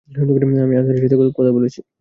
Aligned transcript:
আমি 0.61 0.75
আনসারীর 0.77 1.03
সাথে 1.03 1.17
কথা 1.37 1.51
বলেছি। 1.51 1.81